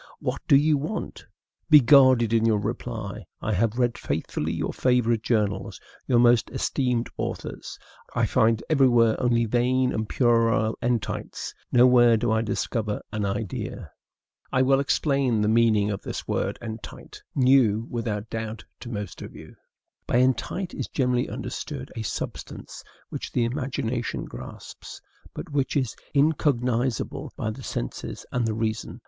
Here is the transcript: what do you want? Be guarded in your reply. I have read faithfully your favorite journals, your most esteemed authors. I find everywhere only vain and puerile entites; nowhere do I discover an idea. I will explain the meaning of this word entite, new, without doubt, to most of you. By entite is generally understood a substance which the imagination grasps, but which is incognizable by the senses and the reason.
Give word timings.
what 0.17 0.41
do 0.47 0.55
you 0.55 0.79
want? 0.79 1.27
Be 1.69 1.79
guarded 1.79 2.33
in 2.33 2.43
your 2.43 2.57
reply. 2.57 3.23
I 3.39 3.53
have 3.53 3.77
read 3.77 3.99
faithfully 3.99 4.51
your 4.51 4.73
favorite 4.73 5.21
journals, 5.21 5.79
your 6.07 6.17
most 6.17 6.49
esteemed 6.49 7.07
authors. 7.17 7.77
I 8.15 8.25
find 8.25 8.63
everywhere 8.67 9.15
only 9.21 9.45
vain 9.45 9.93
and 9.93 10.09
puerile 10.09 10.75
entites; 10.81 11.53
nowhere 11.71 12.17
do 12.17 12.31
I 12.31 12.41
discover 12.41 13.03
an 13.11 13.25
idea. 13.25 13.91
I 14.51 14.63
will 14.63 14.79
explain 14.79 15.39
the 15.39 15.47
meaning 15.47 15.91
of 15.91 16.01
this 16.01 16.27
word 16.27 16.57
entite, 16.63 17.21
new, 17.35 17.85
without 17.87 18.27
doubt, 18.31 18.63
to 18.79 18.89
most 18.89 19.21
of 19.21 19.35
you. 19.35 19.53
By 20.07 20.17
entite 20.17 20.73
is 20.73 20.87
generally 20.87 21.29
understood 21.29 21.91
a 21.95 22.01
substance 22.01 22.83
which 23.09 23.31
the 23.31 23.43
imagination 23.43 24.25
grasps, 24.25 24.99
but 25.35 25.51
which 25.51 25.77
is 25.77 25.95
incognizable 26.15 27.31
by 27.37 27.51
the 27.51 27.61
senses 27.61 28.25
and 28.31 28.47
the 28.47 28.55
reason. 28.55 28.99